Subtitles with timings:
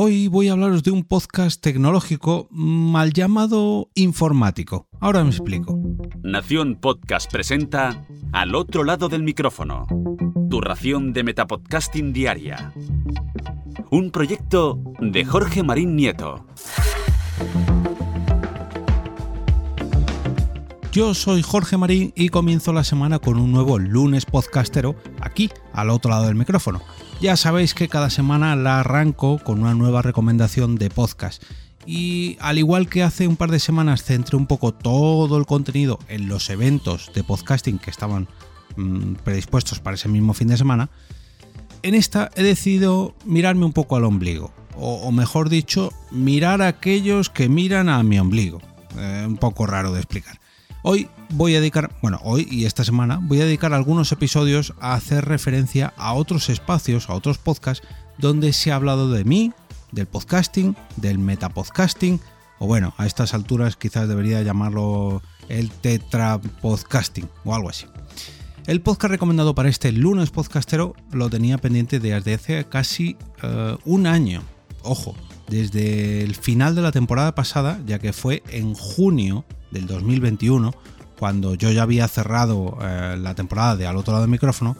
[0.00, 4.86] Hoy voy a hablaros de un podcast tecnológico mal llamado informático.
[5.00, 5.76] Ahora me explico.
[6.22, 9.88] Nación Podcast presenta Al otro lado del micrófono.
[10.48, 12.72] Tu ración de Metapodcasting Diaria.
[13.90, 16.46] Un proyecto de Jorge Marín Nieto.
[20.92, 25.90] Yo soy Jorge Marín y comienzo la semana con un nuevo lunes podcastero aquí, al
[25.90, 26.82] otro lado del micrófono.
[27.20, 31.42] Ya sabéis que cada semana la arranco con una nueva recomendación de podcast.
[31.84, 35.98] Y al igual que hace un par de semanas centré un poco todo el contenido
[36.08, 38.28] en los eventos de podcasting que estaban
[38.76, 40.90] mm, predispuestos para ese mismo fin de semana,
[41.82, 44.52] en esta he decidido mirarme un poco al ombligo.
[44.76, 48.60] O, mejor dicho, mirar a aquellos que miran a mi ombligo.
[48.96, 50.38] Eh, un poco raro de explicar.
[50.82, 54.94] Hoy voy a dedicar, bueno, hoy y esta semana voy a dedicar algunos episodios a
[54.94, 57.86] hacer referencia a otros espacios, a otros podcasts,
[58.16, 59.52] donde se ha hablado de mí,
[59.90, 62.20] del podcasting, del metapodcasting,
[62.60, 67.86] o bueno, a estas alturas quizás debería llamarlo el tetrapodcasting o algo así.
[68.66, 74.06] El podcast recomendado para este lunes podcastero lo tenía pendiente desde hace casi eh, un
[74.06, 74.42] año.
[74.82, 75.16] Ojo,
[75.48, 80.72] desde el final de la temporada pasada, ya que fue en junio del 2021,
[81.18, 84.76] cuando yo ya había cerrado eh, la temporada de Al otro lado del micrófono,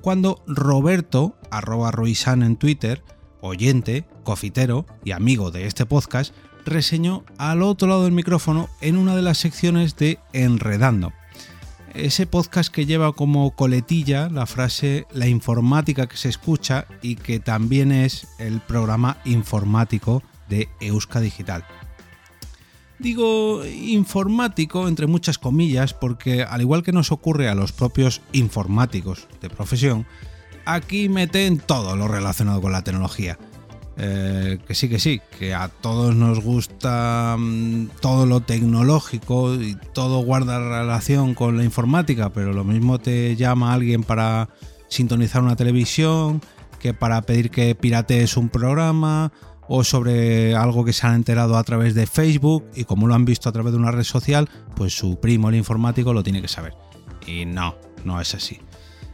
[0.00, 3.02] cuando Roberto, arroba Ruisan en Twitter,
[3.40, 9.16] oyente, cofitero y amigo de este podcast, reseñó al otro lado del micrófono en una
[9.16, 11.12] de las secciones de Enredando.
[11.94, 17.40] Ese podcast que lleva como coletilla la frase la informática que se escucha y que
[17.40, 21.64] también es el programa informático de Euska Digital.
[23.00, 29.26] Digo informático entre muchas comillas porque al igual que nos ocurre a los propios informáticos
[29.40, 30.06] de profesión,
[30.66, 33.38] aquí meten todo lo relacionado con la tecnología.
[33.96, 39.76] Eh, que sí, que sí, que a todos nos gusta mm, todo lo tecnológico y
[39.94, 44.50] todo guarda relación con la informática, pero lo mismo te llama alguien para
[44.88, 46.42] sintonizar una televisión
[46.78, 49.32] que para pedir que piratees un programa
[49.72, 53.24] o sobre algo que se han enterado a través de Facebook y como lo han
[53.24, 56.48] visto a través de una red social, pues su primo el informático lo tiene que
[56.48, 56.74] saber.
[57.24, 58.58] Y no, no es así.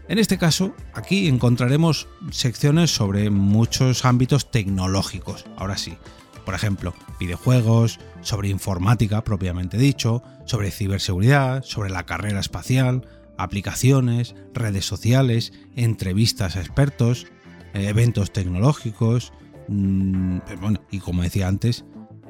[0.09, 5.45] En este caso, aquí encontraremos secciones sobre muchos ámbitos tecnológicos.
[5.59, 5.99] Ahora sí,
[6.47, 13.07] por ejemplo, videojuegos, sobre informática propiamente dicho, sobre ciberseguridad, sobre la carrera espacial,
[13.37, 17.27] aplicaciones, redes sociales, entrevistas a expertos,
[17.75, 19.35] eventos tecnológicos,
[19.69, 21.85] Mm, bueno, y como decía antes,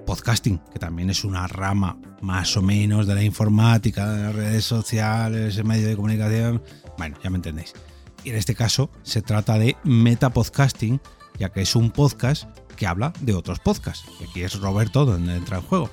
[0.06, 4.64] podcasting, que también es una rama más o menos de la informática, de las redes
[4.64, 6.62] sociales, el medio de comunicación.
[6.96, 7.74] Bueno, ya me entendéis.
[8.24, 11.00] Y en este caso se trata de metapodcasting,
[11.38, 12.44] ya que es un podcast
[12.76, 14.08] que habla de otros podcasts.
[14.28, 15.90] Aquí es Roberto donde entra en juego.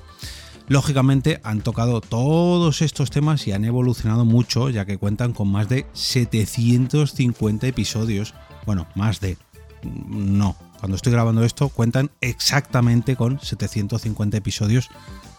[0.66, 5.68] Lógicamente han tocado todos estos temas y han evolucionado mucho, ya que cuentan con más
[5.68, 8.34] de 750 episodios.
[8.64, 9.36] Bueno, más de...
[9.82, 14.90] No, cuando estoy grabando esto, cuentan exactamente con 750 episodios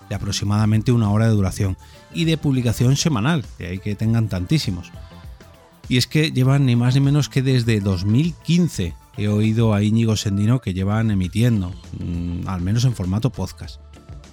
[0.09, 1.77] de aproximadamente una hora de duración
[2.15, 4.91] y de publicación semanal, de ahí que tengan tantísimos.
[5.87, 10.15] Y es que llevan ni más ni menos que desde 2015 he oído a Íñigo
[10.15, 13.79] Sendino que llevan emitiendo, mm, al menos en formato podcast.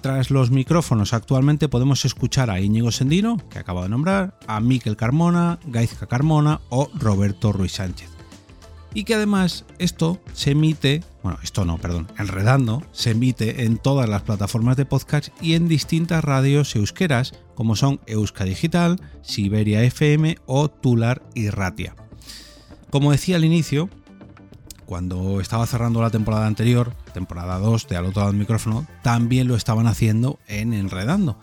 [0.01, 4.97] Tras los micrófonos actualmente podemos escuchar a Íñigo Sendino, que acabo de nombrar, a Miquel
[4.97, 8.12] Carmona, Gaizka Carmona o Roberto Ruiz Sánchez
[8.93, 14.09] y que además esto se emite, bueno, esto no, perdón, enredando, se emite en todas
[14.09, 20.37] las plataformas de podcast y en distintas radios euskeras como son Euska Digital, Siberia FM
[20.45, 21.95] o Tular y Ratia.
[22.89, 23.89] Como decía al inicio,
[24.85, 29.47] cuando estaba cerrando la temporada anterior, temporada 2 de Al otro lado del micrófono, también
[29.47, 31.39] lo estaban haciendo en Enredando.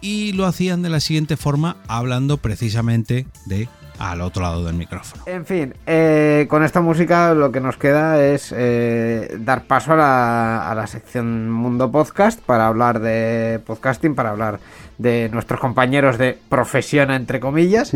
[0.00, 3.68] Y lo hacían de la siguiente forma, hablando precisamente de
[3.98, 5.22] al otro lado del micrófono.
[5.26, 9.96] En fin, eh, con esta música lo que nos queda es eh, dar paso a
[9.96, 14.60] la, a la, sección Mundo Podcast para hablar de podcasting, para hablar
[14.98, 17.92] de nuestros compañeros de profesión, entre comillas.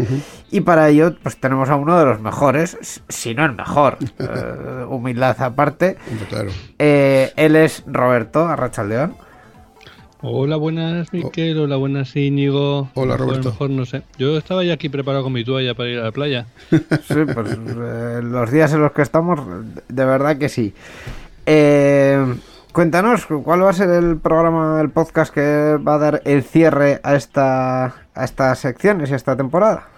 [0.51, 4.85] Y para ello, pues tenemos a uno de los mejores, si no el mejor, eh,
[4.89, 5.97] humildad aparte.
[6.29, 6.51] Claro.
[6.79, 9.30] él es Roberto Arrachaldeón.
[10.23, 11.59] Hola, buenas, Miquel.
[11.59, 12.91] Hola, buenas, Íñigo.
[12.93, 13.51] Hola, Roberto.
[13.51, 14.03] mejor no sé.
[14.19, 16.47] Yo estaba ya aquí preparado con mi toalla para ir a la playa.
[16.71, 19.41] Sí, pues eh, los días en los que estamos,
[19.89, 20.75] de verdad que sí.
[21.47, 22.23] Eh,
[22.73, 27.01] cuéntanos, ¿cuál va a ser el programa, el podcast que va a dar el cierre
[27.03, 29.89] a, esta, a estas secciones y a esta temporada?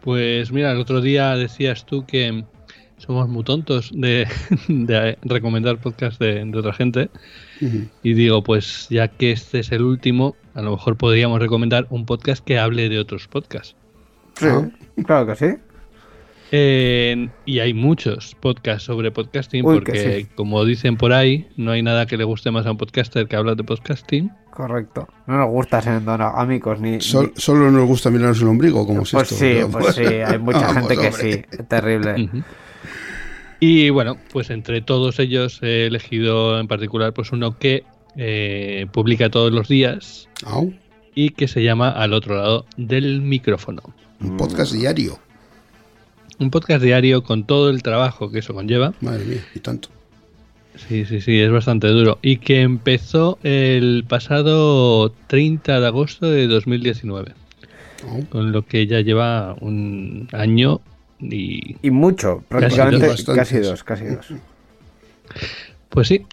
[0.00, 2.44] Pues mira, el otro día decías tú que
[2.96, 4.26] somos muy tontos de,
[5.22, 7.10] recomendar podcasts de, otra gente.
[8.02, 12.06] Y digo, pues ya que este es el último, a lo mejor podríamos recomendar un
[12.06, 13.76] podcast que hable de otros podcasts.
[14.34, 14.46] Sí,
[15.04, 17.30] claro que sí.
[17.46, 22.16] y hay muchos podcasts sobre podcasting, porque como dicen por ahí, no hay nada que
[22.16, 24.30] le guste más a un podcaster que hablar de podcasting.
[24.50, 25.08] Correcto.
[25.26, 29.60] No nos gusta ser amigos ni, Solo nos gusta mirarnos el ombligo, como pues Sí,
[29.70, 31.42] pues sí, hay mucha gente que sí.
[31.68, 32.28] Terrible.
[33.64, 37.84] Y bueno, pues entre todos ellos he elegido en particular pues uno que
[38.16, 40.28] eh, publica todos los días
[41.14, 43.82] y que se llama Al otro lado del micrófono.
[44.20, 45.20] Un podcast diario.
[46.40, 48.94] Un podcast diario con todo el trabajo que eso conlleva.
[49.00, 49.90] Madre mía, y tanto.
[50.74, 52.18] Sí, sí, sí, es bastante duro.
[52.20, 57.32] Y que empezó el pasado 30 de agosto de 2019.
[58.28, 60.80] Con lo que ya lleva un año
[61.22, 61.76] y...
[61.82, 64.26] Y mucho, prácticamente casi dos, casi dos.
[65.88, 66.24] Pues sí,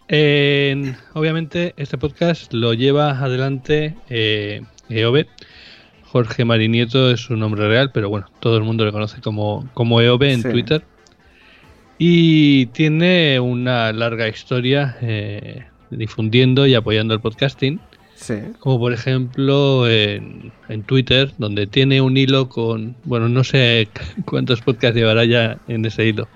[1.14, 5.26] obviamente este podcast lo lleva adelante eh, EOB.
[6.04, 10.00] Jorge Marinieto es su nombre real, pero bueno, todo el mundo le conoce como, como
[10.02, 10.84] EOB en Twitter.
[11.98, 17.82] Y tiene una larga historia eh, difundiendo y apoyando el podcasting.
[18.60, 20.52] Como por ejemplo en,
[20.86, 23.88] Twitter, donde tiene un hilo con, bueno, no sé
[24.26, 26.28] cuántos podcasts llevará ya en ese hilo.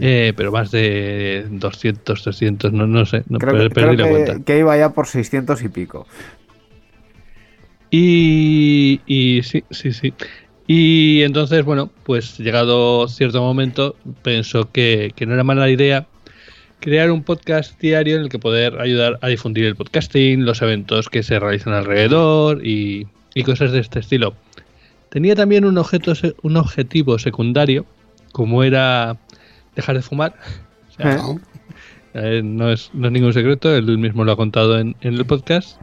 [0.00, 4.38] Eh, pero más de 200, 300, no, no sé, no creo, que, la cuenta.
[4.44, 6.06] que iba ya por 600 y pico.
[7.90, 10.14] Y, y sí, sí, sí.
[10.72, 16.06] Y entonces, bueno, pues llegado cierto momento, pensó que, no era mala idea
[16.80, 21.08] crear un podcast diario en el que poder ayudar a difundir el podcasting, los eventos
[21.08, 23.06] que se realizan alrededor y,
[23.44, 24.34] cosas de este estilo.
[25.08, 26.12] Tenía también un, objeto,
[26.42, 27.86] un objetivo secundario,
[28.32, 29.16] como era
[29.74, 30.34] dejar de fumar.
[32.12, 35.24] Eh, no, es, no es ningún secreto, él mismo lo ha contado en, en el
[35.24, 35.80] podcast.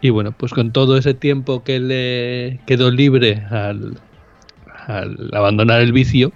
[0.00, 3.98] Y bueno, pues con todo ese tiempo que le quedó libre al,
[4.86, 6.32] al abandonar el vicio,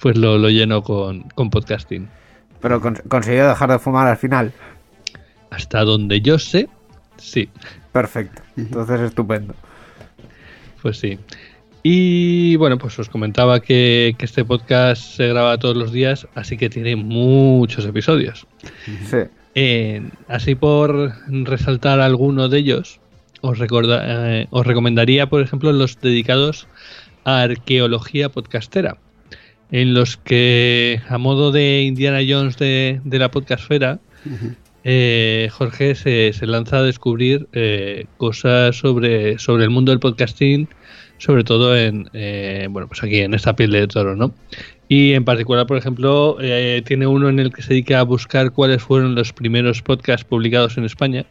[0.00, 2.08] pues lo, lo lleno con, podcasting.
[2.64, 4.50] Pero consiguió dejar de fumar al final.
[5.50, 6.66] Hasta donde yo sé,
[7.18, 7.50] sí.
[7.92, 8.40] Perfecto.
[8.56, 9.54] Entonces estupendo.
[10.80, 11.18] Pues sí.
[11.82, 16.70] Y bueno, pues os comentaba que, este podcast se graba todos los días, así que
[16.70, 18.46] tiene muchos episodios.
[19.10, 19.18] Sí.
[19.54, 22.98] Eh, así por resaltar alguno de ellos,
[23.42, 26.66] os, recorda, eh, os recomendaría, por ejemplo, los dedicados
[27.24, 28.96] arqueología podcastera,
[29.70, 33.98] en los que, a modo de Indiana Jones de, la podcastfera,
[34.84, 40.68] eh, Jorge se, lanza a descubrir eh, cosas sobre, sobre el mundo del podcasting,
[41.18, 44.34] sobre todo en, eh, bueno, pues aquí en esta piel de toro, ¿no?
[44.88, 46.36] Y en particular, por ejemplo,
[46.84, 50.76] tiene uno en el que se dedica a buscar cuáles fueron los primeros podcasts publicados
[50.76, 51.24] en España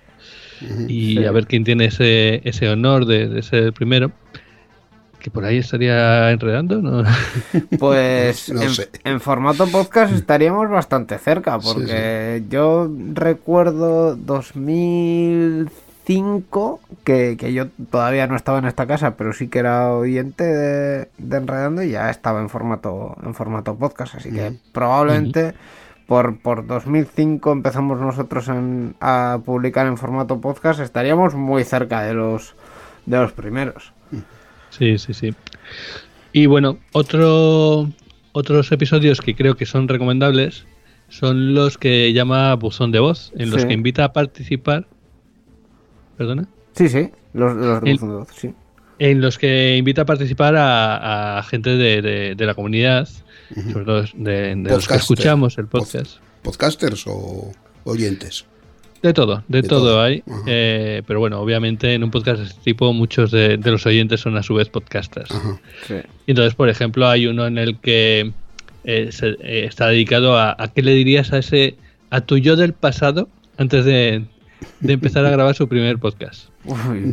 [0.88, 4.12] y a ver quién tiene ese, ese honor de, de ser el primero
[5.24, 7.04] que por ahí estaría enredando, ¿no?
[7.80, 8.52] Pues
[9.06, 18.36] en, formato podcast estaríamos bastante cerca, porque yo recuerdo 2005, que, que, yo todavía no
[18.36, 22.50] estaba en esta casa, pero sí que era oyente de, Enredando y ya estaba en
[22.50, 25.54] formato, en formato podcast, así que probablemente...
[26.06, 28.52] Por, por 2005 empezamos nosotros
[29.00, 32.56] a publicar en formato podcast, estaríamos muy cerca de los,
[33.06, 33.94] de los primeros.
[34.78, 35.34] Sí, sí, sí.
[36.32, 37.90] Y bueno, otro,
[38.32, 40.66] otros episodios que creo que son recomendables
[41.10, 44.88] son los que llama Buzón de Voz, en los que invita a participar.
[46.18, 46.48] ¿Perdona?
[46.76, 48.54] Sí, sí, los, de Buzón de Voz, sí.
[48.98, 53.08] En los que invita a participar a, gente de, la comunidad,
[53.72, 56.18] sobre todo de, los que escuchamos el podcast.
[56.42, 57.52] ¿Podcasters o
[57.84, 58.46] oyentes?
[59.04, 60.24] De todo, de, todo, hay.
[60.48, 64.38] Eh, pero bueno, obviamente en un podcast de este tipo muchos de, los oyentes son
[64.38, 65.30] a su vez podcasters.
[66.26, 68.32] entonces, por ejemplo, hay uno en el que
[68.86, 71.76] eh, eh, está dedicado a, a, qué le dirías a ese
[72.12, 74.24] a tu yo del pasado antes de,
[74.82, 76.48] empezar a grabar su primer podcast.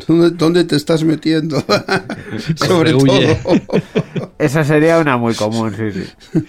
[0.06, 1.60] ¿Dónde, te estás metiendo?
[2.54, 3.18] Sobre todo.
[4.38, 6.40] Esa sería una muy común, sí, sí.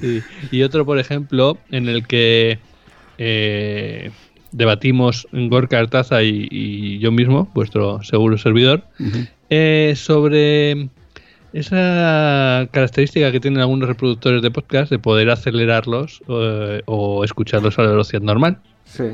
[0.00, 0.22] sí.
[0.50, 2.58] Y otro, por ejemplo, en el que
[4.52, 8.84] debatimos Gorka Artaza y, yo mismo, vuestro seguro servidor,
[9.50, 10.88] eh, sobre
[11.52, 17.82] esa característica que tienen algunos reproductores de podcast de poder acelerarlos eh, o escucharlos a
[17.82, 18.58] la velocidad normal.
[18.84, 19.04] Sí.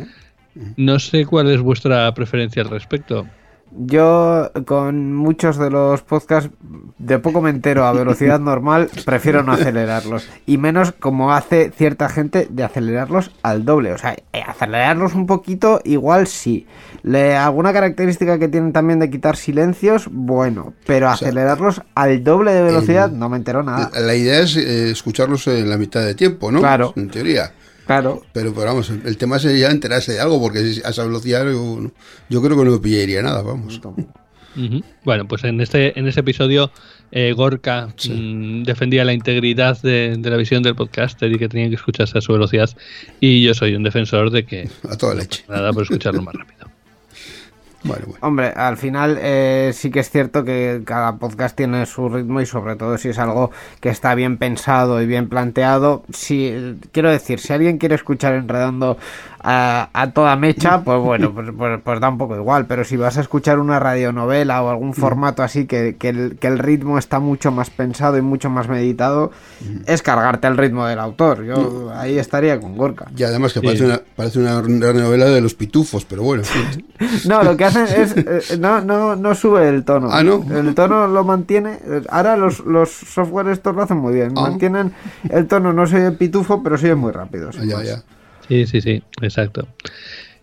[0.77, 3.27] No sé cuál es vuestra preferencia al respecto.
[3.73, 6.51] Yo con muchos de los podcasts
[6.99, 10.29] de poco me entero a velocidad normal, prefiero no acelerarlos.
[10.47, 13.93] Y menos como hace cierta gente de acelerarlos al doble.
[13.93, 16.67] O sea, eh, acelerarlos un poquito igual sí.
[17.03, 20.75] Le, alguna característica que tienen también de quitar silencios, bueno.
[20.87, 23.91] Pero acelerarlos al doble de velocidad no me entero nada.
[24.01, 26.61] La idea es eh, escucharlos en la mitad de tiempo, ¿no?
[26.61, 26.93] Claro.
[26.97, 27.53] En teoría.
[27.87, 28.23] Claro.
[28.33, 31.91] Pero, pero vamos, el tema sería enterarse de algo, porque a esa velocidad yo,
[32.31, 33.81] yo creo que no me pillaría nada, vamos.
[35.05, 36.71] Bueno, pues en este, en este episodio
[37.11, 41.71] eh, Gorka mm, defendía la integridad de, de la visión del podcaster y que tenían
[41.71, 42.71] que escucharse a su velocidad.
[43.21, 45.45] Y yo soy un defensor de que A toda leche.
[45.49, 46.69] nada por escucharlo más rápido.
[47.85, 48.19] Bueno, bueno.
[48.27, 52.47] Hombre, al final eh, sí que es cierto que cada podcast tiene su ritmo y
[52.47, 53.51] sobre todo si es algo
[53.81, 56.03] que está bien pensado y bien planteado.
[56.13, 58.97] Si, quiero decir, si alguien quiere escuchar enredando
[59.47, 62.67] a, a toda mecha, pues bueno, pues, pues- pues da un poco igual.
[62.67, 66.47] Pero si vas a escuchar una radionovela o algún formato así que, que el, que
[66.47, 69.31] el ritmo está mucho más pensado y mucho más meditado,
[69.87, 71.45] es cargarte el ritmo del autor.
[71.45, 73.07] Yo ahí estaría con Gorka.
[73.17, 73.67] Y además que Sí.
[73.67, 76.43] parece, una, parece una novela de los pitufos, pero bueno.
[77.27, 77.65] No, lo que
[77.97, 78.17] es.
[78.17, 80.09] eh, no, no, no sube el tono.
[80.11, 80.45] Ah, ¿no?
[80.57, 81.79] El tono lo mantiene.
[82.09, 84.33] Ahora los, los software estos lo hacen muy bien.
[84.37, 84.43] Ah.
[84.43, 84.93] Mantienen
[85.31, 87.51] el tono, no se oye pitufo, pero se oye muy rápido.
[87.51, 88.03] ya, ya.
[88.49, 89.67] Sí, sí, sí, exacto.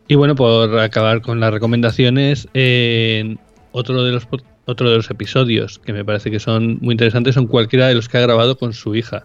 [0.07, 3.39] Y bueno, por acabar con las recomendaciones, en
[3.71, 4.27] otro de los
[4.65, 8.09] otro de los episodios que me parece que son muy interesantes son cualquiera de los
[8.09, 9.23] que ha grabado con su hija.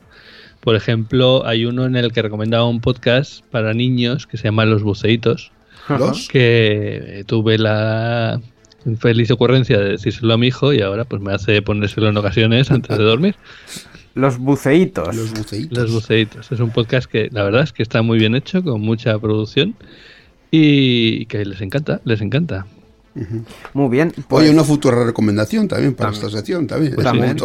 [0.60, 4.64] Por ejemplo, hay uno en el que recomendaba un podcast para niños que se llama
[4.64, 5.52] Los Buceitos,
[5.88, 6.28] Los.
[6.28, 8.40] que tuve la
[8.84, 12.70] infeliz ocurrencia de decírselo a mi hijo y ahora pues me hace ponérselo en ocasiones
[12.70, 13.34] antes de dormir.
[14.14, 15.14] Los buceitos.
[15.14, 15.76] Los buceitos.
[15.76, 16.50] Los Buceitos.
[16.50, 19.74] Es un podcast que la verdad es que está muy bien hecho, con mucha producción
[20.50, 22.66] y que les encanta, les encanta.
[23.74, 24.12] Muy bien.
[24.28, 26.26] Pues, Oye, una futura recomendación también para También.
[26.26, 26.94] esta sección, también.
[26.94, 27.36] Pues también.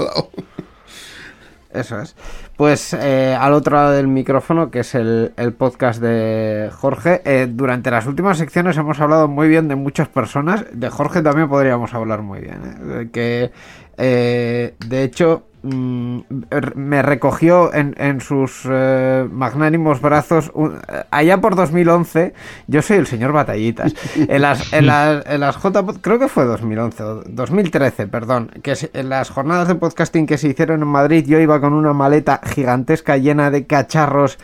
[1.74, 2.16] Eso es.
[2.58, 7.48] Pues eh, al otro lado del micrófono, que es el, el podcast de Jorge, eh,
[7.50, 10.66] durante las últimas secciones hemos hablado muy bien de muchas personas.
[10.74, 12.62] De Jorge también podríamos hablar muy bien.
[12.64, 13.10] ¿eh?
[13.12, 13.52] Que
[13.98, 22.34] de hecho me recogió en, en sus eh, magnánimos brazos un- eh, allá por 2011.
[22.68, 23.94] Yo soy el señor Batallitas.
[24.16, 28.74] En las, en las, en las J creo que fue 2011 o 2013, perdón, que
[28.94, 32.42] en las jornadas de podcasting que se hicieron en Madrid yo iba con una maleta
[32.44, 34.38] gigantesca llena de cacharros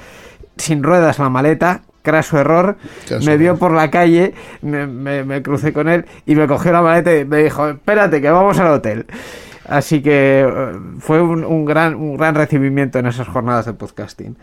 [0.58, 1.82] sin ruedas la maleta.
[2.04, 2.78] Craso error,
[3.26, 6.82] me vio por la calle, me, me- me crucé con él y me cogió la
[6.82, 9.08] maleta y me dijo, espérate que vamos al hotel.
[9.68, 14.38] Así que eh, fue un, un gran, un gran recibimiento en esas jornadas de podcasting.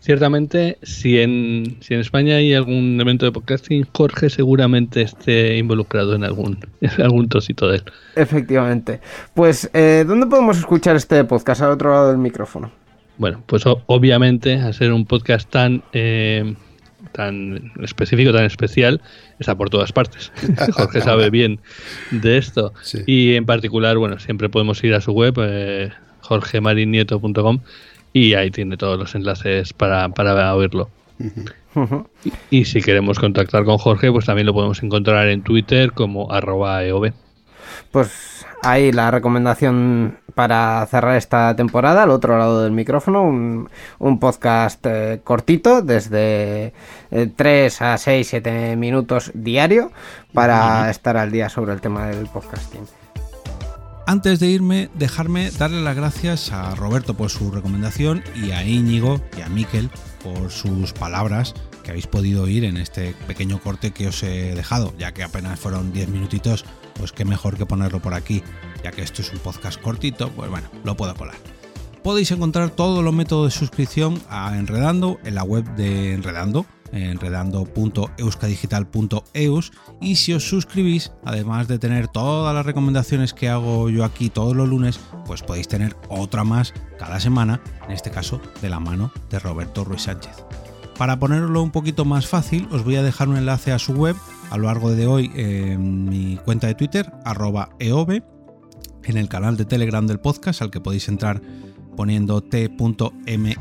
[0.00, 6.14] Ciertamente, si en, si en España hay algún evento de podcasting, Jorge seguramente esté involucrado
[6.14, 7.84] en algún, en algún trocito de él.
[8.16, 9.00] Efectivamente.
[9.34, 12.70] Pues, eh, ¿dónde podemos escuchar este podcast al otro lado del micrófono?
[13.18, 16.54] Bueno, pues obviamente, al ser un podcast tan, eh,
[17.12, 19.00] tan específico, tan especial,
[19.38, 20.32] está por todas partes.
[20.72, 21.60] Jorge sabe bien
[22.10, 22.72] de esto.
[22.82, 23.02] Sí.
[23.06, 25.90] Y en particular, bueno, siempre podemos ir a su web, eh,
[26.20, 27.60] jorgemarinieto.com,
[28.12, 30.90] y ahí tiene todos los enlaces para, para oírlo.
[32.50, 36.84] Y si queremos contactar con Jorge, pues también lo podemos encontrar en Twitter como arroba
[36.84, 37.12] eov.
[37.90, 43.68] Pues ahí la recomendación para cerrar esta temporada, al otro lado del micrófono, un,
[43.98, 46.72] un podcast eh, cortito, desde
[47.36, 49.92] 3 a 6, 7 minutos diario,
[50.32, 52.86] para estar al día sobre el tema del podcasting.
[54.06, 59.20] Antes de irme, dejarme darle las gracias a Roberto por su recomendación y a Íñigo
[59.38, 59.88] y a Miquel
[60.24, 64.92] por sus palabras que habéis podido oír en este pequeño corte que os he dejado,
[64.98, 66.64] ya que apenas fueron 10 minutitos,
[67.00, 68.44] pues qué mejor que ponerlo por aquí,
[68.84, 71.34] ya que esto es un podcast cortito, pues bueno, lo puedo colar.
[72.04, 79.72] Podéis encontrar todos los métodos de suscripción a Enredando en la web de Enredando, enredando.euskadigital.eus
[80.00, 84.54] y si os suscribís, además de tener todas las recomendaciones que hago yo aquí todos
[84.54, 89.12] los lunes, pues podéis tener otra más cada semana, en este caso de la mano
[89.30, 90.44] de Roberto Ruiz Sánchez.
[90.98, 94.16] Para ponerlo un poquito más fácil, os voy a dejar un enlace a su web
[94.50, 98.10] a lo largo de hoy en mi cuenta de Twitter, arroba eov,
[99.04, 101.40] en el canal de Telegram del podcast, al que podéis entrar
[101.96, 103.56] poniendo t.me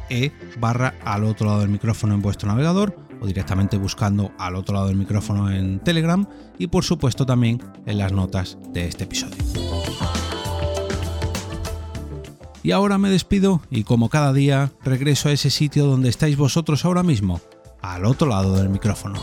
[0.59, 4.87] barra al otro lado del micrófono en vuestro navegador o directamente buscando al otro lado
[4.87, 6.27] del micrófono en Telegram
[6.57, 9.37] y por supuesto también en las notas de este episodio.
[12.63, 16.83] Y ahora me despido y como cada día regreso a ese sitio donde estáis vosotros
[16.83, 17.41] ahora mismo,
[17.81, 19.19] al otro lado del micrófono.